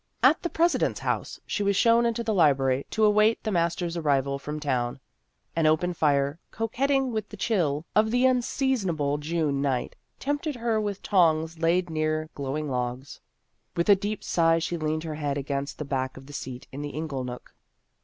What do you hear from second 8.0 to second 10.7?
the unseason 236 Vassar Studies able June night, tempted